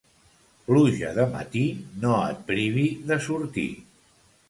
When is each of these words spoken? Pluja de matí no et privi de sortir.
Pluja 0.69 1.11
de 1.19 1.27
matí 1.35 1.63
no 2.07 2.17
et 2.25 2.43
privi 2.51 2.89
de 3.13 3.23
sortir. 3.31 3.71